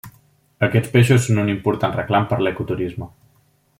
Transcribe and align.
Aquests 0.67 0.93
peixos 0.95 1.21
són 1.27 1.41
un 1.43 1.51
important 1.55 1.93
reclam 1.99 2.25
per 2.33 2.41
l'ecoturisme. 2.47 3.11